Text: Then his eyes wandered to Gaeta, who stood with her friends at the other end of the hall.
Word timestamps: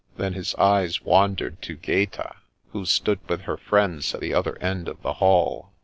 Then 0.17 0.33
his 0.33 0.55
eyes 0.55 1.03
wandered 1.03 1.61
to 1.61 1.75
Gaeta, 1.77 2.35
who 2.71 2.85
stood 2.87 3.19
with 3.29 3.41
her 3.41 3.55
friends 3.57 4.15
at 4.15 4.19
the 4.21 4.33
other 4.33 4.57
end 4.57 4.87
of 4.87 4.99
the 5.03 5.13
hall. 5.21 5.73